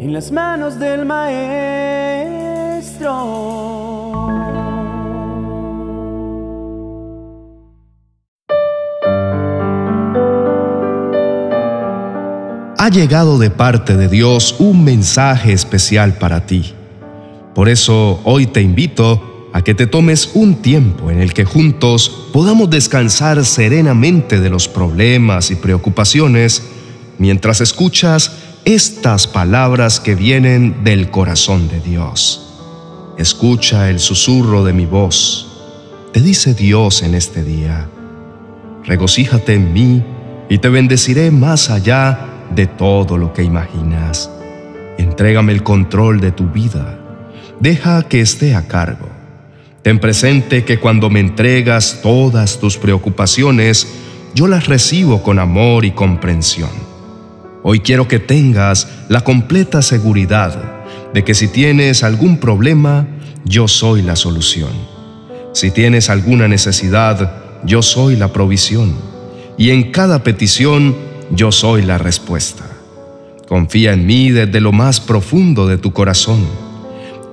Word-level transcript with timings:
en 0.00 0.14
las 0.14 0.32
manos 0.32 0.78
del 0.78 1.04
Maestro. 1.04 1.50
Ha 12.78 12.88
llegado 12.88 13.38
de 13.38 13.50
parte 13.50 13.98
de 13.98 14.08
Dios 14.08 14.56
un 14.58 14.82
mensaje 14.84 15.52
especial 15.52 16.14
para 16.14 16.46
ti. 16.46 16.72
Por 17.54 17.68
eso 17.68 18.22
hoy 18.24 18.46
te 18.46 18.62
invito 18.62 19.50
a 19.52 19.60
que 19.60 19.74
te 19.74 19.86
tomes 19.86 20.30
un 20.32 20.62
tiempo 20.62 21.10
en 21.10 21.20
el 21.20 21.34
que 21.34 21.44
juntos 21.44 22.30
podamos 22.32 22.70
descansar 22.70 23.44
serenamente 23.44 24.40
de 24.40 24.48
los 24.48 24.66
problemas 24.66 25.50
y 25.50 25.56
preocupaciones 25.56 26.62
mientras 27.18 27.60
escuchas 27.60 28.49
estas 28.64 29.26
palabras 29.26 30.00
que 30.00 30.14
vienen 30.14 30.84
del 30.84 31.10
corazón 31.10 31.68
de 31.68 31.80
Dios. 31.80 32.46
Escucha 33.16 33.88
el 33.90 33.98
susurro 34.00 34.64
de 34.64 34.72
mi 34.72 34.86
voz. 34.86 35.46
Te 36.12 36.20
dice 36.20 36.54
Dios 36.54 37.02
en 37.02 37.14
este 37.14 37.42
día. 37.42 37.88
Regocíjate 38.84 39.54
en 39.54 39.72
mí 39.72 40.04
y 40.48 40.58
te 40.58 40.68
bendeciré 40.68 41.30
más 41.30 41.70
allá 41.70 42.26
de 42.54 42.66
todo 42.66 43.16
lo 43.16 43.32
que 43.32 43.42
imaginas. 43.42 44.30
Entrégame 44.98 45.52
el 45.52 45.62
control 45.62 46.20
de 46.20 46.32
tu 46.32 46.48
vida. 46.48 46.98
Deja 47.60 48.02
que 48.02 48.20
esté 48.20 48.54
a 48.54 48.66
cargo. 48.68 49.08
Ten 49.82 49.98
presente 49.98 50.64
que 50.64 50.78
cuando 50.78 51.08
me 51.08 51.20
entregas 51.20 52.00
todas 52.02 52.58
tus 52.58 52.76
preocupaciones, 52.76 53.86
yo 54.34 54.46
las 54.46 54.66
recibo 54.66 55.22
con 55.22 55.38
amor 55.38 55.84
y 55.84 55.92
comprensión. 55.92 56.89
Hoy 57.62 57.80
quiero 57.80 58.08
que 58.08 58.18
tengas 58.18 58.88
la 59.08 59.22
completa 59.22 59.82
seguridad 59.82 60.58
de 61.12 61.24
que 61.24 61.34
si 61.34 61.48
tienes 61.48 62.02
algún 62.02 62.38
problema, 62.38 63.06
yo 63.44 63.68
soy 63.68 64.02
la 64.02 64.16
solución. 64.16 64.70
Si 65.52 65.70
tienes 65.70 66.08
alguna 66.08 66.48
necesidad, 66.48 67.60
yo 67.64 67.82
soy 67.82 68.16
la 68.16 68.32
provisión. 68.32 68.94
Y 69.58 69.70
en 69.70 69.90
cada 69.90 70.22
petición, 70.22 70.96
yo 71.30 71.52
soy 71.52 71.82
la 71.82 71.98
respuesta. 71.98 72.64
Confía 73.46 73.92
en 73.92 74.06
mí 74.06 74.30
desde 74.30 74.60
lo 74.60 74.72
más 74.72 75.00
profundo 75.00 75.66
de 75.66 75.76
tu 75.76 75.92
corazón. 75.92 76.46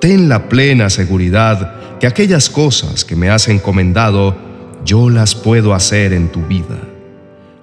Ten 0.02 0.28
la 0.28 0.50
plena 0.50 0.90
seguridad 0.90 2.00
que 2.00 2.08
aquellas 2.08 2.50
cosas 2.50 3.06
que 3.06 3.16
me 3.16 3.30
has 3.30 3.48
encomendado, 3.48 4.36
yo 4.84 5.10
las 5.10 5.36
puedo 5.36 5.74
hacer 5.74 6.12
en 6.14 6.30
tu 6.30 6.42
vida. 6.46 6.97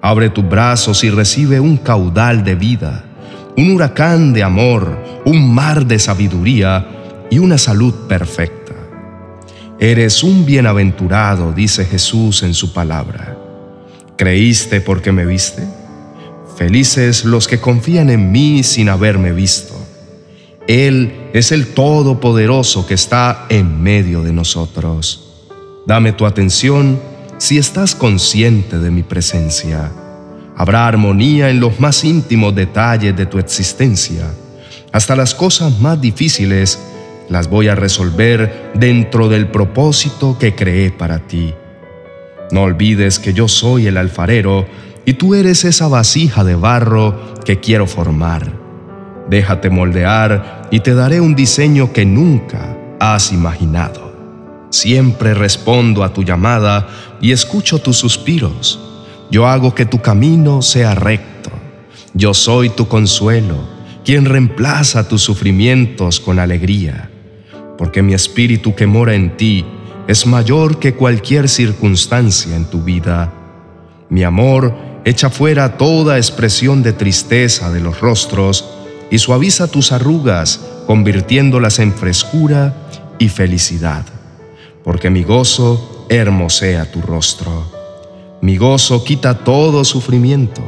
Abre 0.05 0.29
tus 0.29 0.47
brazos 0.47 1.03
y 1.03 1.09
recibe 1.09 1.59
un 1.59 1.77
caudal 1.77 2.43
de 2.43 2.53
vida, 2.53 3.03
un 3.57 3.71
huracán 3.71 4.33
de 4.33 4.43
amor, 4.43 5.03
un 5.25 5.51
mar 5.51 5.87
de 5.87 5.97
sabiduría 5.97 7.25
y 7.31 7.39
una 7.39 7.57
salud 7.57 7.91
perfecta. 8.07 8.73
Eres 9.79 10.21
un 10.21 10.45
bienaventurado, 10.45 11.53
dice 11.53 11.85
Jesús 11.85 12.43
en 12.43 12.53
su 12.53 12.71
palabra. 12.71 13.35
¿Creíste 14.15 14.79
porque 14.79 15.11
me 15.11 15.25
viste? 15.25 15.67
Felices 16.55 17.25
los 17.25 17.47
que 17.47 17.59
confían 17.59 18.11
en 18.11 18.31
mí 18.31 18.61
sin 18.61 18.89
haberme 18.89 19.31
visto. 19.31 19.73
Él 20.67 21.31
es 21.33 21.51
el 21.51 21.73
Todopoderoso 21.73 22.85
que 22.85 22.93
está 22.93 23.47
en 23.49 23.81
medio 23.81 24.21
de 24.21 24.33
nosotros. 24.33 25.47
Dame 25.87 26.11
tu 26.11 26.27
atención 26.27 27.14
si 27.37 27.57
estás 27.57 27.95
consciente 27.95 28.79
de 28.79 28.91
mi 28.91 29.03
presencia. 29.03 29.91
Habrá 30.55 30.87
armonía 30.87 31.49
en 31.49 31.59
los 31.59 31.79
más 31.79 32.03
íntimos 32.03 32.55
detalles 32.55 33.15
de 33.15 33.25
tu 33.25 33.39
existencia. 33.39 34.23
Hasta 34.91 35.15
las 35.15 35.35
cosas 35.35 35.79
más 35.79 35.99
difíciles 35.99 36.79
las 37.29 37.49
voy 37.49 37.67
a 37.67 37.75
resolver 37.75 38.71
dentro 38.75 39.27
del 39.27 39.47
propósito 39.47 40.37
que 40.39 40.55
creé 40.55 40.91
para 40.91 41.19
ti. 41.19 41.53
No 42.51 42.61
olvides 42.63 43.19
que 43.19 43.33
yo 43.33 43.47
soy 43.47 43.87
el 43.87 43.97
alfarero 43.97 44.65
y 45.03 45.13
tú 45.13 45.35
eres 45.35 45.65
esa 45.65 45.87
vasija 45.87 46.43
de 46.43 46.55
barro 46.55 47.33
que 47.43 47.59
quiero 47.59 47.87
formar. 47.87 48.53
Déjate 49.29 49.69
moldear 49.69 50.67
y 50.71 50.79
te 50.79 50.93
daré 50.93 51.19
un 51.19 51.35
diseño 51.35 51.91
que 51.91 52.05
nunca 52.05 52.77
has 52.99 53.31
imaginado. 53.31 54.04
Siempre 54.75 55.33
respondo 55.33 56.03
a 56.03 56.11
tu 56.11 56.23
llamada 56.23 56.89
y 57.21 57.31
escucho 57.31 57.79
tus 57.79 57.95
suspiros. 57.95 58.77
Yo 59.31 59.47
hago 59.47 59.73
que 59.73 59.85
tu 59.85 60.01
camino 60.01 60.61
sea 60.61 60.93
recto. 60.93 61.49
Yo 62.13 62.33
soy 62.33 62.67
tu 62.67 62.89
consuelo, 62.89 63.55
quien 64.03 64.25
reemplaza 64.25 65.07
tus 65.07 65.21
sufrimientos 65.21 66.19
con 66.19 66.39
alegría. 66.39 67.09
Porque 67.77 68.01
mi 68.01 68.13
espíritu 68.13 68.75
que 68.75 68.85
mora 68.85 69.15
en 69.15 69.37
ti 69.37 69.63
es 70.09 70.27
mayor 70.27 70.77
que 70.77 70.93
cualquier 70.93 71.47
circunstancia 71.47 72.53
en 72.53 72.65
tu 72.65 72.83
vida. 72.83 73.31
Mi 74.09 74.23
amor 74.23 74.75
echa 75.05 75.29
fuera 75.29 75.77
toda 75.77 76.17
expresión 76.17 76.83
de 76.83 76.91
tristeza 76.91 77.71
de 77.71 77.79
los 77.79 78.01
rostros 78.01 78.65
y 79.09 79.19
suaviza 79.19 79.67
tus 79.67 79.93
arrugas, 79.93 80.59
convirtiéndolas 80.85 81.79
en 81.79 81.93
frescura 81.93 82.75
y 83.19 83.29
felicidad 83.29 84.14
porque 84.85 85.09
mi 85.09 85.23
gozo 85.23 86.05
hermosea 86.09 86.91
tu 86.91 87.01
rostro. 87.01 87.65
Mi 88.41 88.55
gozo 88.55 89.03
quita 89.03 89.39
todo 89.39 89.83
sufrimiento. 89.83 90.61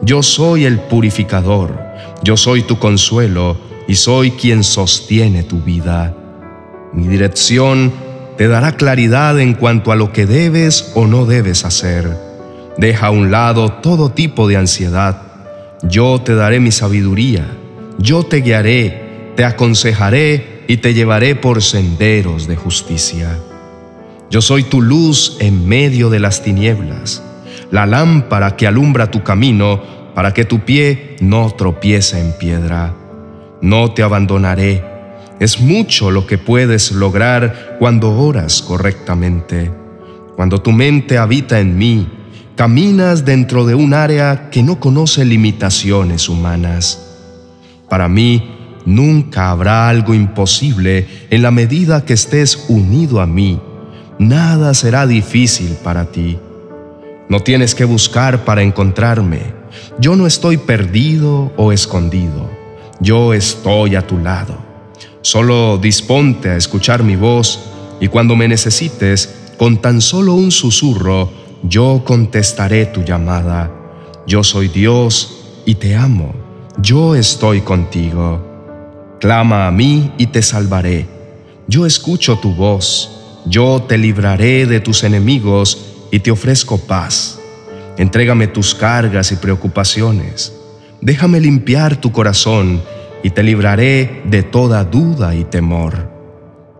Yo 0.00 0.22
soy 0.22 0.64
el 0.64 0.78
purificador, 0.78 1.76
yo 2.22 2.36
soy 2.36 2.62
tu 2.62 2.78
consuelo 2.78 3.56
y 3.88 3.96
soy 3.96 4.30
quien 4.30 4.62
sostiene 4.62 5.42
tu 5.42 5.60
vida. 5.60 6.14
Mi 6.92 7.08
dirección 7.08 7.92
te 8.36 8.46
dará 8.46 8.76
claridad 8.76 9.40
en 9.40 9.54
cuanto 9.54 9.90
a 9.90 9.96
lo 9.96 10.12
que 10.12 10.24
debes 10.24 10.92
o 10.94 11.08
no 11.08 11.26
debes 11.26 11.64
hacer. 11.64 12.16
Deja 12.76 13.08
a 13.08 13.10
un 13.10 13.32
lado 13.32 13.72
todo 13.72 14.12
tipo 14.12 14.46
de 14.46 14.56
ansiedad. 14.56 15.20
Yo 15.82 16.20
te 16.20 16.36
daré 16.36 16.60
mi 16.60 16.70
sabiduría, 16.70 17.44
yo 17.98 18.22
te 18.22 18.36
guiaré, 18.36 19.32
te 19.34 19.44
aconsejaré 19.44 20.62
y 20.68 20.76
te 20.76 20.94
llevaré 20.94 21.34
por 21.34 21.60
senderos 21.60 22.46
de 22.46 22.54
justicia. 22.54 23.36
Yo 24.30 24.42
soy 24.42 24.64
tu 24.64 24.82
luz 24.82 25.38
en 25.40 25.66
medio 25.66 26.10
de 26.10 26.20
las 26.20 26.42
tinieblas, 26.42 27.22
la 27.70 27.86
lámpara 27.86 28.56
que 28.56 28.66
alumbra 28.66 29.10
tu 29.10 29.22
camino 29.22 29.80
para 30.14 30.34
que 30.34 30.44
tu 30.44 30.60
pie 30.60 31.16
no 31.20 31.50
tropiece 31.52 32.20
en 32.20 32.32
piedra. 32.32 32.94
No 33.62 33.92
te 33.92 34.02
abandonaré. 34.02 34.84
Es 35.40 35.60
mucho 35.60 36.10
lo 36.10 36.26
que 36.26 36.36
puedes 36.36 36.92
lograr 36.92 37.76
cuando 37.78 38.18
oras 38.18 38.60
correctamente. 38.60 39.70
Cuando 40.36 40.60
tu 40.60 40.72
mente 40.72 41.16
habita 41.16 41.58
en 41.58 41.78
mí, 41.78 42.06
caminas 42.54 43.24
dentro 43.24 43.64
de 43.64 43.74
un 43.74 43.94
área 43.94 44.50
que 44.50 44.62
no 44.62 44.78
conoce 44.78 45.24
limitaciones 45.24 46.28
humanas. 46.28 47.16
Para 47.88 48.08
mí, 48.08 48.50
nunca 48.84 49.50
habrá 49.50 49.88
algo 49.88 50.12
imposible 50.12 51.06
en 51.30 51.40
la 51.40 51.50
medida 51.50 52.04
que 52.04 52.12
estés 52.12 52.66
unido 52.68 53.22
a 53.22 53.26
mí 53.26 53.58
nada 54.18 54.74
será 54.74 55.06
difícil 55.06 55.76
para 55.82 56.06
ti. 56.06 56.38
No 57.28 57.40
tienes 57.40 57.74
que 57.74 57.84
buscar 57.84 58.44
para 58.44 58.62
encontrarme. 58.62 59.54
Yo 60.00 60.16
no 60.16 60.26
estoy 60.26 60.56
perdido 60.56 61.52
o 61.56 61.72
escondido. 61.72 62.50
Yo 63.00 63.34
estoy 63.34 63.96
a 63.96 64.06
tu 64.06 64.18
lado. 64.18 64.56
Solo 65.20 65.78
disponte 65.78 66.50
a 66.50 66.56
escuchar 66.56 67.02
mi 67.02 67.16
voz 67.16 67.60
y 68.00 68.08
cuando 68.08 68.34
me 68.34 68.48
necesites, 68.48 69.34
con 69.58 69.78
tan 69.78 70.00
solo 70.00 70.34
un 70.34 70.50
susurro, 70.50 71.30
yo 71.62 72.02
contestaré 72.04 72.86
tu 72.86 73.02
llamada. 73.02 73.70
Yo 74.26 74.42
soy 74.42 74.68
Dios 74.68 75.60
y 75.66 75.74
te 75.74 75.94
amo. 75.96 76.34
Yo 76.80 77.14
estoy 77.14 77.60
contigo. 77.60 78.44
Clama 79.20 79.66
a 79.66 79.70
mí 79.70 80.12
y 80.16 80.28
te 80.28 80.42
salvaré. 80.42 81.06
Yo 81.66 81.84
escucho 81.84 82.38
tu 82.38 82.54
voz 82.54 83.17
yo 83.48 83.82
te 83.88 83.96
libraré 83.96 84.66
de 84.66 84.80
tus 84.80 85.04
enemigos 85.04 85.86
y 86.10 86.20
te 86.20 86.30
ofrezco 86.30 86.78
paz. 86.78 87.38
Entrégame 87.96 88.46
tus 88.46 88.74
cargas 88.74 89.32
y 89.32 89.36
preocupaciones. 89.36 90.52
Déjame 91.00 91.40
limpiar 91.40 91.96
tu 91.96 92.12
corazón 92.12 92.82
y 93.22 93.30
te 93.30 93.42
libraré 93.42 94.22
de 94.24 94.42
toda 94.42 94.84
duda 94.84 95.34
y 95.34 95.44
temor. 95.44 96.10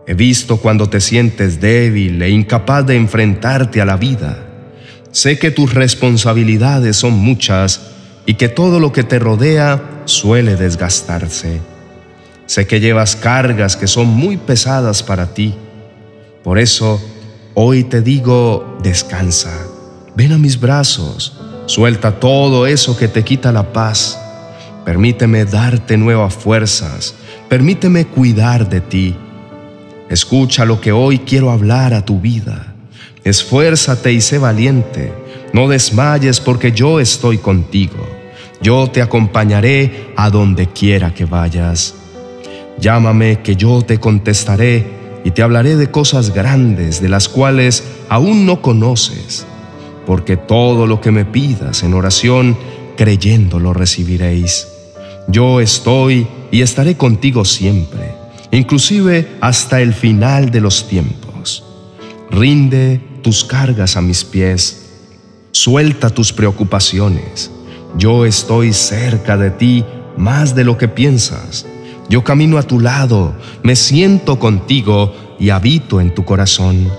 He 0.07 0.13
visto 0.13 0.57
cuando 0.57 0.89
te 0.89 1.01
sientes 1.01 1.59
débil 1.59 2.21
e 2.21 2.29
incapaz 2.29 2.85
de 2.85 2.95
enfrentarte 2.95 3.81
a 3.81 3.85
la 3.85 3.97
vida. 3.97 4.45
Sé 5.11 5.39
que 5.39 5.51
tus 5.51 5.73
responsabilidades 5.73 6.95
son 6.95 7.13
muchas 7.13 7.81
y 8.25 8.35
que 8.35 8.47
todo 8.47 8.79
lo 8.79 8.91
que 8.91 9.03
te 9.03 9.19
rodea 9.19 10.01
suele 10.05 10.55
desgastarse. 10.55 11.59
Sé 12.45 12.67
que 12.67 12.79
llevas 12.79 13.15
cargas 13.15 13.75
que 13.75 13.87
son 13.87 14.07
muy 14.07 14.37
pesadas 14.37 15.03
para 15.03 15.33
ti 15.33 15.55
por 16.43 16.59
eso, 16.59 17.01
hoy 17.53 17.83
te 17.83 18.01
digo, 18.01 18.77
descansa, 18.81 19.51
ven 20.15 20.31
a 20.31 20.37
mis 20.37 20.59
brazos, 20.59 21.37
suelta 21.65 22.19
todo 22.19 22.65
eso 22.65 22.97
que 22.97 23.07
te 23.07 23.23
quita 23.23 23.51
la 23.51 23.73
paz. 23.73 24.17
Permíteme 24.85 25.45
darte 25.45 25.97
nuevas 25.97 26.33
fuerzas. 26.33 27.13
Permíteme 27.47 28.05
cuidar 28.05 28.69
de 28.69 28.81
ti. 28.81 29.15
Escucha 30.09 30.65
lo 30.65 30.81
que 30.81 30.91
hoy 30.91 31.19
quiero 31.19 31.51
hablar 31.51 31.93
a 31.93 32.03
tu 32.03 32.19
vida. 32.19 32.73
Esfuérzate 33.23 34.13
y 34.13 34.21
sé 34.21 34.39
valiente. 34.39 35.13
No 35.53 35.67
desmayes 35.67 36.39
porque 36.39 36.71
yo 36.71 36.99
estoy 36.99 37.37
contigo. 37.37 38.07
Yo 38.61 38.89
te 38.89 39.01
acompañaré 39.01 40.13
a 40.15 40.29
donde 40.29 40.67
quiera 40.67 41.13
que 41.13 41.25
vayas. 41.25 41.93
Llámame 42.79 43.41
que 43.41 43.55
yo 43.55 43.81
te 43.81 43.99
contestaré 43.99 44.98
y 45.23 45.31
te 45.31 45.41
hablaré 45.41 45.75
de 45.75 45.91
cosas 45.91 46.33
grandes 46.33 47.01
de 47.01 47.09
las 47.09 47.27
cuales 47.27 47.83
aún 48.09 48.45
no 48.45 48.61
conoces, 48.61 49.45
porque 50.05 50.37
todo 50.37 50.87
lo 50.87 51.01
que 51.01 51.11
me 51.11 51.25
pidas 51.25 51.83
en 51.83 51.93
oración, 51.93 52.57
creyendo 52.95 53.59
lo 53.59 53.73
recibiréis. 53.73 54.67
Yo 55.27 55.61
estoy 55.61 56.27
y 56.51 56.61
estaré 56.61 56.97
contigo 56.97 57.45
siempre, 57.45 58.15
inclusive 58.51 59.37
hasta 59.41 59.81
el 59.81 59.93
final 59.93 60.51
de 60.51 60.61
los 60.61 60.87
tiempos. 60.87 61.63
Rinde 62.31 63.01
tus 63.21 63.43
cargas 63.43 63.97
a 63.97 64.01
mis 64.01 64.23
pies, 64.23 64.89
suelta 65.51 66.09
tus 66.09 66.33
preocupaciones. 66.33 67.51
Yo 67.97 68.25
estoy 68.25 68.73
cerca 68.73 69.37
de 69.37 69.51
ti 69.51 69.83
más 70.17 70.55
de 70.55 70.63
lo 70.63 70.77
que 70.77 70.87
piensas. 70.87 71.65
Yo 72.09 72.23
camino 72.23 72.57
a 72.57 72.63
tu 72.63 72.79
lado, 72.79 73.35
me 73.61 73.75
siento 73.75 74.39
contigo 74.39 75.13
y 75.39 75.51
habito 75.51 76.01
en 76.01 76.15
tu 76.15 76.25
corazón. 76.25 76.89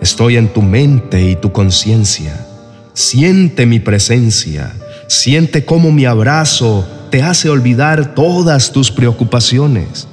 Estoy 0.00 0.36
en 0.38 0.48
tu 0.48 0.62
mente 0.62 1.22
y 1.22 1.36
tu 1.36 1.52
conciencia. 1.52 2.46
Siente 2.94 3.66
mi 3.66 3.78
presencia, 3.78 4.74
siente 5.06 5.66
cómo 5.66 5.92
mi 5.92 6.06
abrazo 6.06 6.88
te 7.10 7.22
hace 7.22 7.50
olvidar 7.50 8.14
todas 8.14 8.72
tus 8.72 8.90
preocupaciones. 8.90 10.08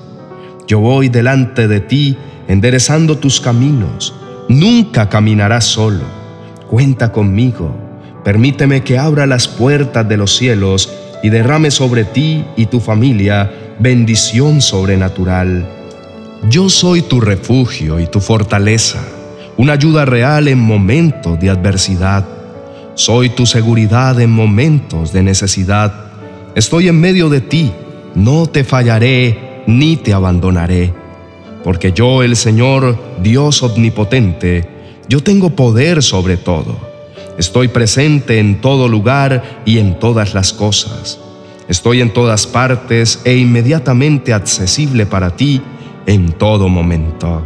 Yo 0.67 0.79
voy 0.79 1.07
delante 1.07 1.69
de 1.69 1.79
ti 1.79 2.17
enderezando 2.49 3.17
tus 3.17 3.39
caminos. 3.39 4.13
Nunca 4.49 5.07
caminarás 5.07 5.63
solo. 5.63 6.03
Cuenta 6.69 7.13
conmigo. 7.13 7.73
Permíteme 8.25 8.83
que 8.83 8.97
abra 8.97 9.27
las 9.27 9.47
puertas 9.47 10.07
de 10.09 10.17
los 10.17 10.35
cielos 10.35 10.91
y 11.23 11.29
derrame 11.29 11.71
sobre 11.71 12.03
ti 12.03 12.43
y 12.57 12.65
tu 12.65 12.79
familia 12.79 13.51
bendición 13.79 14.61
sobrenatural. 14.61 15.67
Yo 16.49 16.69
soy 16.69 17.01
tu 17.01 17.19
refugio 17.19 17.99
y 17.99 18.07
tu 18.07 18.19
fortaleza, 18.19 19.01
una 19.57 19.73
ayuda 19.73 20.05
real 20.05 20.47
en 20.47 20.59
momentos 20.59 21.39
de 21.39 21.49
adversidad. 21.49 22.25
Soy 22.93 23.29
tu 23.29 23.45
seguridad 23.45 24.19
en 24.21 24.31
momentos 24.31 25.11
de 25.11 25.23
necesidad. 25.23 25.93
Estoy 26.55 26.87
en 26.87 26.99
medio 26.99 27.29
de 27.29 27.41
ti, 27.41 27.71
no 28.15 28.47
te 28.47 28.63
fallaré 28.63 29.63
ni 29.67 29.97
te 29.97 30.13
abandonaré. 30.13 30.93
Porque 31.63 31.91
yo, 31.91 32.23
el 32.23 32.35
Señor, 32.35 32.97
Dios 33.21 33.63
omnipotente, 33.63 34.69
yo 35.09 35.21
tengo 35.21 35.49
poder 35.49 36.01
sobre 36.03 36.37
todo. 36.37 36.77
Estoy 37.37 37.67
presente 37.67 38.39
en 38.39 38.61
todo 38.61 38.87
lugar 38.87 39.61
y 39.65 39.79
en 39.79 39.99
todas 39.99 40.33
las 40.33 40.53
cosas. 40.53 41.19
Estoy 41.67 42.01
en 42.01 42.13
todas 42.13 42.45
partes 42.45 43.21
e 43.23 43.35
inmediatamente 43.35 44.33
accesible 44.33 45.05
para 45.05 45.35
ti 45.35 45.61
en 46.05 46.31
todo 46.33 46.69
momento. 46.69 47.43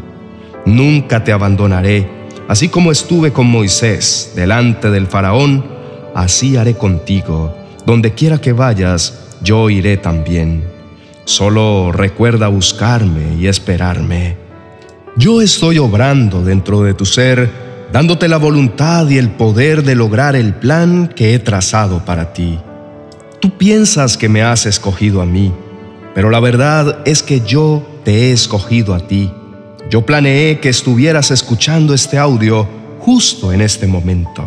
Nunca 0.65 1.23
te 1.23 1.31
abandonaré, 1.31 2.07
así 2.49 2.67
como 2.67 2.91
estuve 2.91 3.31
con 3.31 3.47
Moisés 3.47 4.33
delante 4.35 4.89
del 4.89 5.07
faraón, 5.07 5.65
así 6.13 6.57
haré 6.57 6.73
contigo. 6.73 7.55
Donde 7.85 8.13
quiera 8.13 8.39
que 8.39 8.51
vayas, 8.51 9.37
yo 9.41 9.69
iré 9.69 9.95
también. 9.95 10.65
Solo 11.23 11.91
recuerda 11.93 12.49
buscarme 12.49 13.35
y 13.39 13.47
esperarme. 13.47 14.35
Yo 15.15 15.41
estoy 15.41 15.77
obrando 15.77 16.43
dentro 16.43 16.81
de 16.81 16.93
tu 16.93 17.05
ser, 17.05 17.49
dándote 17.93 18.27
la 18.27 18.37
voluntad 18.37 19.07
y 19.09 19.17
el 19.17 19.29
poder 19.29 19.83
de 19.83 19.95
lograr 19.95 20.35
el 20.35 20.53
plan 20.55 21.07
que 21.15 21.33
he 21.33 21.39
trazado 21.39 22.03
para 22.03 22.33
ti. 22.33 22.59
Tú 23.39 23.51
piensas 23.51 24.17
que 24.17 24.27
me 24.27 24.41
has 24.41 24.65
escogido 24.65 25.21
a 25.21 25.25
mí, 25.25 25.53
pero 26.13 26.29
la 26.29 26.41
verdad 26.41 26.99
es 27.05 27.23
que 27.23 27.39
yo 27.39 27.87
te 28.03 28.11
he 28.11 28.31
escogido 28.33 28.93
a 28.93 28.99
ti. 28.99 29.31
Yo 29.89 30.05
planeé 30.05 30.59
que 30.59 30.67
estuvieras 30.67 31.31
escuchando 31.31 31.93
este 31.93 32.17
audio 32.17 32.67
justo 32.99 33.53
en 33.53 33.61
este 33.61 33.87
momento. 33.87 34.45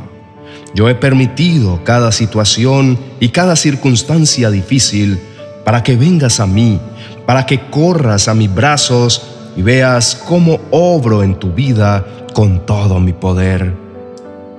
Yo 0.75 0.91
he 0.91 0.95
permitido 0.95 1.83
cada 1.85 2.13
situación 2.13 2.99
y 3.19 3.31
cada 3.31 3.57
circunstancia 3.57 4.51
difícil 4.51 5.19
para 5.65 5.83
que 5.83 5.97
vengas 5.97 6.39
a 6.39 6.47
mí, 6.47 6.79
para 7.25 7.47
que 7.47 7.61
corras 7.71 8.29
a 8.29 8.35
mis 8.35 8.55
brazos 8.55 9.23
y 9.57 9.63
veas 9.63 10.23
cómo 10.29 10.61
obro 10.71 11.23
en 11.23 11.37
tu 11.37 11.53
vida 11.53 12.07
con 12.35 12.67
todo 12.67 13.01
mi 13.01 13.15
poder. 13.15 13.75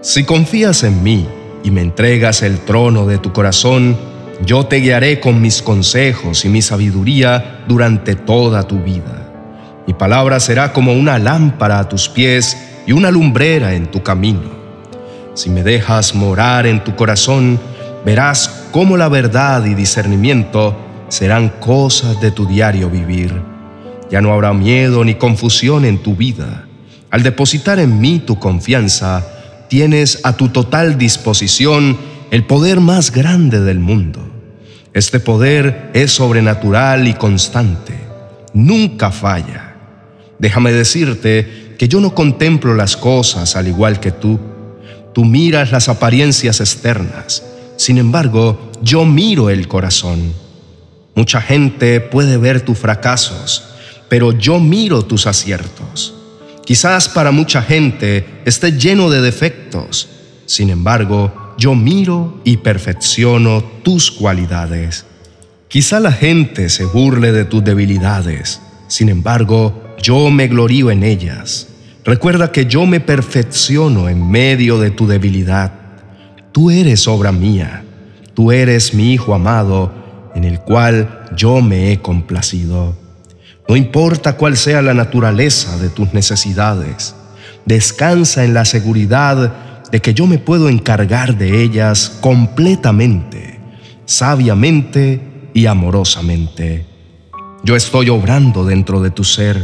Si 0.01 0.24
confías 0.24 0.83
en 0.83 1.03
mí 1.03 1.27
y 1.63 1.69
me 1.69 1.81
entregas 1.81 2.41
el 2.41 2.59
trono 2.59 3.06
de 3.06 3.19
tu 3.19 3.31
corazón, 3.31 4.12
yo 4.45 4.66
te 4.66 4.78
guiaré 4.78 5.19
con 5.19 5.42
mis 5.42 5.62
consejos 5.62 6.44
y 6.45 6.50
mi 6.50 6.62
sabiduría 6.62 7.63
durante 7.68 8.16
toda 8.16 8.63
tu 8.63 8.80
vida. 8.80 9.31
Mi 9.88 9.94
palabra 9.94 10.40
será 10.40 10.74
como 10.74 10.94
una 10.94 11.19
lámpara 11.19 11.80
a 11.80 11.90
tus 11.90 12.10
pies 12.10 12.57
y 12.88 12.92
una 12.92 13.12
lumbrera 13.12 13.74
en 13.74 13.92
tu 13.92 14.01
camino. 14.01 14.63
Si 15.34 15.50
me 15.50 15.63
dejas 15.63 16.16
morar 16.16 16.66
en 16.66 16.84
tu 16.84 16.95
corazón, 16.95 17.60
verás 18.06 18.68
cómo 18.72 18.98
la 18.98 19.10
verdad 19.10 19.66
y 19.66 19.74
discernimiento 19.74 20.75
serán 21.10 21.50
cosas 21.60 22.19
de 22.22 22.31
tu 22.31 22.45
diario 22.45 22.90
vivir. 22.90 23.42
Ya 24.10 24.22
no 24.22 24.34
habrá 24.34 24.54
miedo 24.54 25.04
ni 25.04 25.16
confusión 25.16 25.86
en 25.86 26.00
tu 26.00 26.16
vida. 26.16 26.66
Al 27.10 27.24
depositar 27.24 27.80
en 27.80 28.00
mí 28.00 28.19
tu 28.19 28.40
confianza, 28.40 29.25
tienes 29.69 30.19
a 30.24 30.34
tu 30.38 30.50
total 30.50 30.98
disposición 30.98 31.98
el 32.31 32.45
poder 32.45 32.80
más 32.80 33.12
grande 33.12 33.60
del 33.60 33.80
mundo. 33.80 34.32
Este 34.94 35.19
poder 35.19 35.90
es 35.94 36.12
sobrenatural 36.12 37.07
y 37.07 37.16
constante. 37.16 37.94
Nunca 38.54 39.10
falla. 39.12 39.75
Déjame 40.38 40.72
decirte 40.72 41.75
que 41.80 41.88
yo 41.88 42.00
no 42.00 42.13
contemplo 42.13 42.75
las 42.75 42.95
cosas 42.95 43.56
al 43.56 43.68
igual 43.68 44.00
que 44.00 44.12
tú. 44.12 44.40
Tú 45.13 45.25
miras 45.25 45.72
las 45.72 45.90
apariencias 45.90 46.60
externas. 46.60 47.44
Sin 47.75 47.98
embargo, 47.98 48.72
yo 48.84 49.04
miro 49.06 49.50
el 49.50 49.68
corazón. 49.68 50.34
Mucha 51.16 51.42
gente 51.42 52.00
puede 52.00 52.38
ver 52.38 52.62
tus 52.62 52.78
fracasos, 52.78 53.63
pero 54.10 54.31
yo 54.31 54.59
miro 54.59 55.04
tus 55.04 55.26
aciertos. 55.26 56.14
Quizás 56.66 57.09
para 57.09 57.31
mucha 57.31 57.62
gente 57.62 58.26
esté 58.45 58.73
lleno 58.73 59.09
de 59.09 59.21
defectos. 59.21 60.07
Sin 60.45 60.69
embargo, 60.69 61.43
yo 61.57 61.76
miro 61.76 62.42
y 62.44 62.57
perfecciono 62.57 63.64
tus 63.83 64.12
cualidades. 64.12 65.06
Quizá 65.68 66.00
la 66.00 66.12
gente 66.12 66.69
se 66.69 66.86
burle 66.86 67.31
de 67.31 67.45
tus 67.45 67.64
debilidades, 67.64 68.62
sin 68.88 69.10
embargo, 69.10 69.95
yo 70.02 70.30
me 70.30 70.48
glorío 70.48 70.92
en 70.92 71.04
ellas. 71.04 71.68
Recuerda 72.06 72.52
que 72.52 72.66
yo 72.66 72.86
me 72.86 73.00
perfecciono 73.00 74.10
en 74.10 74.30
medio 74.30 74.78
de 74.78 74.92
tu 74.92 75.07
debilidad. 75.07 75.72
Tú 76.52 76.69
eres 76.69 77.07
obra 77.07 77.31
mía, 77.31 77.83
tú 78.33 78.52
eres 78.52 78.94
mi 78.94 79.14
Hijo 79.14 79.33
amado, 79.33 79.92
en 80.36 80.44
el 80.44 80.60
cual 80.60 81.26
yo 81.36 81.62
me 81.62 81.92
he 81.92 82.00
complacido. 82.00 82.95
No 83.68 83.76
importa 83.76 84.36
cuál 84.36 84.57
sea 84.57 84.81
la 84.81 84.94
naturaleza 84.94 85.78
de 85.78 85.90
tus 85.90 86.14
necesidades, 86.14 87.16
descansa 87.66 88.44
en 88.44 88.54
la 88.54 88.66
seguridad 88.66 89.72
de 89.94 90.02
que 90.02 90.16
yo 90.16 90.26
me 90.26 90.40
puedo 90.40 90.69
encargar 90.69 91.38
de 91.38 91.62
ellas 91.62 92.18
completamente, 92.19 93.59
sabiamente 94.06 95.21
y 95.54 95.68
amorosamente. 95.68 96.88
Yo 97.64 97.76
estoy 97.76 98.09
obrando 98.09 98.66
dentro 98.66 99.02
de 99.02 99.12
tu 99.12 99.23
ser. 99.23 99.64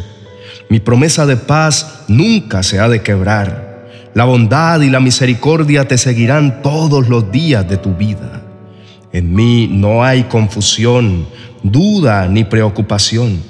Mi 0.69 0.79
promesa 0.79 1.25
de 1.25 1.35
paz 1.35 2.03
nunca 2.07 2.61
se 2.61 2.79
ha 2.79 2.87
de 2.87 3.01
quebrar. 3.01 3.89
La 4.13 4.25
bondad 4.25 4.81
y 4.81 4.91
la 4.91 4.99
misericordia 4.99 5.87
te 5.87 5.97
seguirán 5.97 6.61
todos 6.61 7.09
los 7.09 7.31
días 7.31 7.67
de 7.67 7.77
tu 7.77 7.95
vida. 7.95 8.43
En 9.11 9.33
mí 9.33 9.67
no 9.67 10.03
hay 10.03 10.25
confusión, 10.25 11.25
duda 11.63 12.27
ni 12.27 12.43
preocupación. 12.43 13.41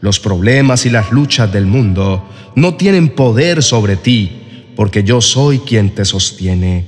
Los 0.00 0.18
problemas 0.18 0.84
y 0.84 0.90
las 0.90 1.12
luchas 1.12 1.52
del 1.52 1.66
mundo 1.66 2.28
no 2.56 2.74
tienen 2.74 3.08
poder 3.08 3.62
sobre 3.62 3.94
ti 3.94 4.47
porque 4.78 5.02
yo 5.02 5.20
soy 5.20 5.58
quien 5.58 5.92
te 5.92 6.04
sostiene. 6.04 6.84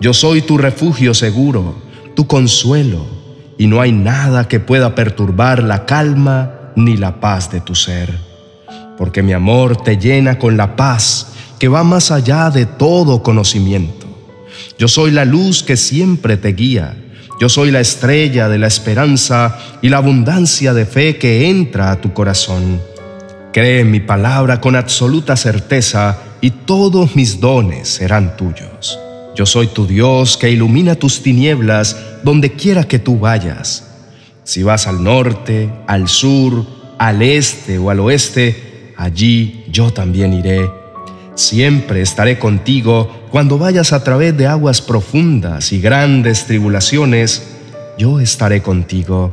Yo 0.00 0.14
soy 0.14 0.42
tu 0.42 0.58
refugio 0.58 1.12
seguro, 1.12 1.74
tu 2.14 2.28
consuelo, 2.28 3.04
y 3.58 3.66
no 3.66 3.80
hay 3.80 3.90
nada 3.90 4.46
que 4.46 4.60
pueda 4.60 4.94
perturbar 4.94 5.60
la 5.60 5.84
calma 5.84 6.70
ni 6.76 6.96
la 6.96 7.18
paz 7.18 7.50
de 7.50 7.60
tu 7.60 7.74
ser. 7.74 8.16
Porque 8.96 9.24
mi 9.24 9.32
amor 9.32 9.76
te 9.76 9.96
llena 9.96 10.38
con 10.38 10.56
la 10.56 10.76
paz 10.76 11.32
que 11.58 11.66
va 11.66 11.82
más 11.82 12.12
allá 12.12 12.48
de 12.48 12.64
todo 12.64 13.24
conocimiento. 13.24 14.06
Yo 14.78 14.86
soy 14.86 15.10
la 15.10 15.24
luz 15.24 15.64
que 15.64 15.76
siempre 15.76 16.36
te 16.36 16.52
guía. 16.52 16.94
Yo 17.40 17.48
soy 17.48 17.72
la 17.72 17.80
estrella 17.80 18.48
de 18.48 18.58
la 18.58 18.68
esperanza 18.68 19.58
y 19.82 19.88
la 19.88 19.96
abundancia 19.96 20.74
de 20.74 20.86
fe 20.86 21.18
que 21.18 21.50
entra 21.50 21.90
a 21.90 22.00
tu 22.00 22.12
corazón. 22.12 22.80
Cree 23.52 23.80
en 23.80 23.90
mi 23.90 23.98
palabra 23.98 24.60
con 24.60 24.76
absoluta 24.76 25.34
certeza 25.36 26.20
y 26.42 26.50
todos 26.50 27.16
mis 27.16 27.40
dones 27.40 27.88
serán 27.88 28.36
tuyos. 28.36 28.98
Yo 29.34 29.46
soy 29.46 29.68
tu 29.68 29.86
Dios 29.86 30.36
que 30.36 30.50
ilumina 30.50 30.96
tus 30.96 31.22
tinieblas 31.22 31.96
donde 32.22 32.52
quiera 32.52 32.84
que 32.84 32.98
tú 32.98 33.18
vayas. 33.18 33.88
Si 34.44 34.62
vas 34.62 34.86
al 34.86 35.02
norte, 35.02 35.70
al 35.86 36.08
sur, 36.08 36.66
al 36.98 37.22
este 37.22 37.78
o 37.78 37.88
al 37.88 38.00
oeste, 38.00 38.92
allí 38.98 39.64
yo 39.70 39.90
también 39.92 40.34
iré. 40.34 40.68
Siempre 41.34 42.02
estaré 42.02 42.38
contigo 42.38 43.22
cuando 43.30 43.56
vayas 43.56 43.94
a 43.94 44.04
través 44.04 44.36
de 44.36 44.46
aguas 44.46 44.82
profundas 44.82 45.72
y 45.72 45.80
grandes 45.80 46.44
tribulaciones, 46.44 47.42
yo 47.96 48.20
estaré 48.20 48.60
contigo. 48.60 49.32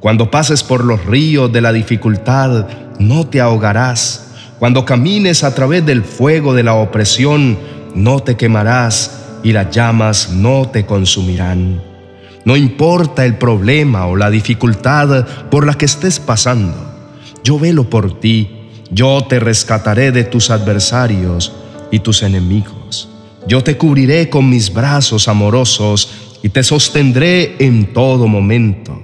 Cuando 0.00 0.32
pases 0.32 0.64
por 0.64 0.82
los 0.84 1.04
ríos 1.06 1.52
de 1.52 1.60
la 1.60 1.72
dificultad, 1.72 2.66
no 2.98 3.28
te 3.28 3.40
ahogarás. 3.40 4.25
Cuando 4.58 4.84
camines 4.84 5.44
a 5.44 5.54
través 5.54 5.84
del 5.84 6.02
fuego 6.02 6.54
de 6.54 6.62
la 6.62 6.74
opresión, 6.74 7.58
no 7.94 8.20
te 8.20 8.36
quemarás 8.36 9.24
y 9.42 9.52
las 9.52 9.70
llamas 9.70 10.30
no 10.30 10.68
te 10.68 10.86
consumirán. 10.86 11.82
No 12.44 12.56
importa 12.56 13.24
el 13.24 13.36
problema 13.36 14.06
o 14.06 14.16
la 14.16 14.30
dificultad 14.30 15.26
por 15.50 15.66
la 15.66 15.74
que 15.74 15.84
estés 15.84 16.20
pasando, 16.20 16.74
yo 17.44 17.58
velo 17.58 17.90
por 17.90 18.18
ti, 18.18 18.50
yo 18.90 19.24
te 19.28 19.40
rescataré 19.40 20.10
de 20.10 20.24
tus 20.24 20.50
adversarios 20.50 21.52
y 21.90 21.98
tus 21.98 22.22
enemigos. 22.22 23.08
Yo 23.46 23.62
te 23.62 23.76
cubriré 23.76 24.30
con 24.30 24.48
mis 24.48 24.72
brazos 24.72 25.28
amorosos 25.28 26.10
y 26.42 26.48
te 26.48 26.62
sostendré 26.62 27.56
en 27.58 27.92
todo 27.92 28.26
momento. 28.26 29.00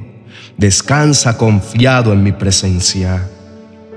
Descansa 0.57 1.37
confiado 1.37 2.13
en 2.13 2.23
mi 2.23 2.33
presencia. 2.33 3.29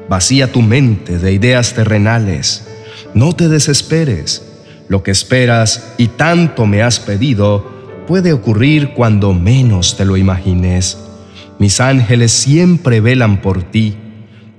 Vacía 0.10 0.52
tu 0.52 0.62
mente 0.62 1.18
de 1.18 1.34
ideas 1.34 1.74
terrenales. 1.74 2.68
No 3.14 3.34
te 3.34 3.50
desesperes. 3.50 4.44
Lo 4.88 5.02
que 5.02 5.12
esperas 5.12 5.94
y 5.98 6.10
tanto 6.10 6.68
me 6.68 6.84
has 6.84 7.00
pedido 7.00 7.74
puede 8.08 8.34
ocurrir 8.34 8.94
cuando 8.94 9.34
menos 9.34 9.98
te 9.98 10.06
lo 10.06 10.16
imagines. 10.16 10.98
Mis 11.58 11.80
ángeles 11.80 12.32
siempre 12.32 13.02
velan 13.02 13.42
por 13.42 13.64
ti. 13.64 13.98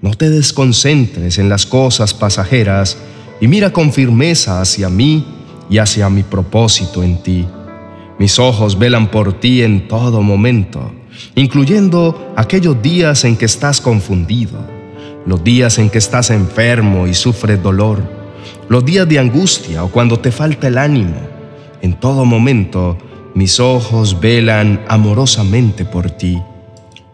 No 0.02 0.14
te 0.14 0.30
desconcentres 0.30 1.38
en 1.38 1.48
las 1.48 1.64
cosas 1.64 2.12
pasajeras 2.12 2.96
y 3.40 3.46
mira 3.46 3.72
con 3.72 3.92
firmeza 3.92 4.60
hacia 4.60 4.88
mí 4.88 5.24
y 5.70 5.78
hacia 5.78 6.10
mi 6.10 6.22
propósito 6.22 7.02
en 7.04 7.22
ti. 7.22 7.46
Mis 8.18 8.38
ojos 8.38 8.78
velan 8.78 9.10
por 9.10 9.38
ti 9.40 9.62
en 9.62 9.88
todo 9.88 10.22
momento, 10.22 10.92
incluyendo 11.34 12.32
aquellos 12.34 12.80
días 12.82 13.24
en 13.24 13.36
que 13.36 13.44
estás 13.44 13.80
confundido, 13.80 14.75
los 15.26 15.42
días 15.42 15.78
en 15.78 15.90
que 15.90 15.98
estás 15.98 16.30
enfermo 16.30 17.06
y 17.06 17.14
sufres 17.14 17.62
dolor, 17.62 18.00
los 18.68 18.84
días 18.84 19.08
de 19.08 19.18
angustia 19.18 19.84
o 19.84 19.90
cuando 19.90 20.18
te 20.20 20.30
falta 20.30 20.68
el 20.68 20.78
ánimo. 20.78 21.16
En 21.82 21.98
todo 21.98 22.24
momento, 22.24 22.96
mis 23.34 23.60
ojos 23.60 24.18
velan 24.20 24.84
amorosamente 24.88 25.84
por 25.84 26.10
ti. 26.10 26.40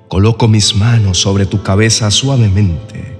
Coloco 0.08 0.46
mis 0.46 0.76
manos 0.76 1.18
sobre 1.18 1.46
tu 1.46 1.62
cabeza 1.62 2.10
suavemente. 2.10 3.18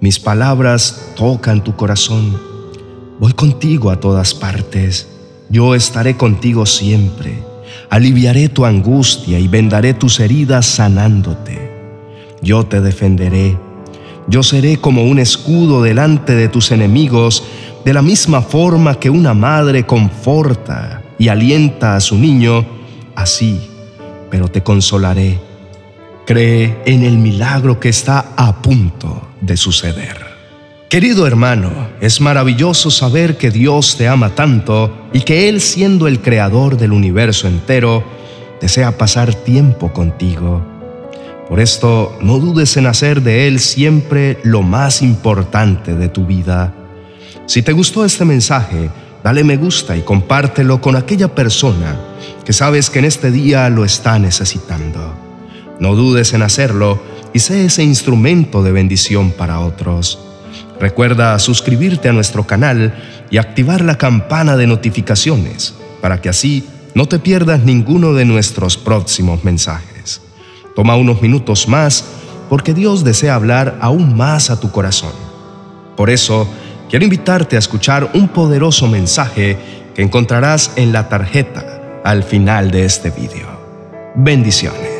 Mis 0.00 0.18
palabras 0.18 1.12
tocan 1.16 1.62
tu 1.62 1.76
corazón. 1.76 2.36
Voy 3.20 3.32
contigo 3.32 3.90
a 3.90 4.00
todas 4.00 4.34
partes. 4.34 5.08
Yo 5.48 5.74
estaré 5.74 6.16
contigo 6.16 6.66
siempre. 6.66 7.38
Aliviaré 7.88 8.48
tu 8.48 8.64
angustia 8.64 9.38
y 9.38 9.46
vendaré 9.46 9.94
tus 9.94 10.18
heridas 10.18 10.66
sanándote. 10.66 11.70
Yo 12.42 12.64
te 12.66 12.80
defenderé. 12.80 13.56
Yo 14.28 14.42
seré 14.42 14.78
como 14.78 15.04
un 15.04 15.18
escudo 15.18 15.82
delante 15.82 16.34
de 16.34 16.48
tus 16.48 16.70
enemigos 16.70 17.44
de 17.84 17.92
la 17.92 18.02
misma 18.02 18.42
forma 18.42 18.98
que 18.98 19.10
una 19.10 19.34
madre 19.34 19.84
conforta 19.84 21.02
y 21.18 21.28
alienta 21.28 21.96
a 21.96 22.00
su 22.00 22.16
niño, 22.16 22.64
así, 23.14 23.60
pero 24.30 24.48
te 24.48 24.62
consolaré. 24.62 25.38
Cree 26.26 26.78
en 26.86 27.02
el 27.02 27.18
milagro 27.18 27.80
que 27.80 27.88
está 27.88 28.32
a 28.36 28.62
punto 28.62 29.28
de 29.40 29.56
suceder. 29.56 30.32
Querido 30.88 31.26
hermano, 31.26 31.88
es 32.00 32.20
maravilloso 32.20 32.90
saber 32.90 33.38
que 33.38 33.50
Dios 33.50 33.96
te 33.96 34.08
ama 34.08 34.34
tanto 34.34 35.08
y 35.12 35.20
que 35.20 35.48
Él 35.48 35.60
siendo 35.60 36.06
el 36.06 36.20
creador 36.20 36.76
del 36.76 36.92
universo 36.92 37.48
entero, 37.48 38.04
desea 38.60 38.96
pasar 38.98 39.34
tiempo 39.34 39.92
contigo. 39.92 40.71
Por 41.48 41.60
esto, 41.60 42.16
no 42.22 42.38
dudes 42.38 42.76
en 42.76 42.86
hacer 42.86 43.22
de 43.22 43.46
Él 43.46 43.60
siempre 43.60 44.38
lo 44.42 44.62
más 44.62 45.02
importante 45.02 45.94
de 45.94 46.08
tu 46.08 46.24
vida. 46.24 46.72
Si 47.46 47.62
te 47.62 47.72
gustó 47.72 48.04
este 48.04 48.24
mensaje, 48.24 48.90
dale 49.22 49.44
me 49.44 49.56
gusta 49.56 49.96
y 49.96 50.02
compártelo 50.02 50.80
con 50.80 50.96
aquella 50.96 51.34
persona 51.34 51.98
que 52.44 52.52
sabes 52.52 52.90
que 52.90 53.00
en 53.00 53.04
este 53.04 53.30
día 53.30 53.68
lo 53.68 53.84
está 53.84 54.18
necesitando. 54.18 55.14
No 55.80 55.94
dudes 55.94 56.32
en 56.32 56.42
hacerlo 56.42 57.02
y 57.34 57.40
sé 57.40 57.64
ese 57.64 57.82
instrumento 57.82 58.62
de 58.62 58.72
bendición 58.72 59.32
para 59.32 59.60
otros. 59.60 60.18
Recuerda 60.80 61.38
suscribirte 61.38 62.08
a 62.08 62.12
nuestro 62.12 62.46
canal 62.46 62.94
y 63.30 63.38
activar 63.38 63.82
la 63.82 63.98
campana 63.98 64.56
de 64.56 64.66
notificaciones 64.66 65.74
para 66.00 66.20
que 66.20 66.28
así 66.28 66.64
no 66.94 67.06
te 67.06 67.18
pierdas 67.18 67.64
ninguno 67.64 68.12
de 68.12 68.24
nuestros 68.24 68.76
próximos 68.76 69.44
mensajes. 69.44 69.91
Toma 70.74 70.96
unos 70.96 71.20
minutos 71.20 71.68
más 71.68 72.04
porque 72.48 72.74
Dios 72.74 73.04
desea 73.04 73.34
hablar 73.34 73.78
aún 73.80 74.16
más 74.16 74.50
a 74.50 74.60
tu 74.60 74.70
corazón. 74.70 75.12
Por 75.96 76.10
eso, 76.10 76.46
quiero 76.90 77.04
invitarte 77.04 77.56
a 77.56 77.58
escuchar 77.58 78.10
un 78.14 78.28
poderoso 78.28 78.88
mensaje 78.88 79.58
que 79.94 80.02
encontrarás 80.02 80.72
en 80.76 80.92
la 80.92 81.08
tarjeta 81.08 82.00
al 82.04 82.22
final 82.22 82.70
de 82.70 82.84
este 82.84 83.10
video. 83.10 83.48
Bendiciones. 84.14 84.91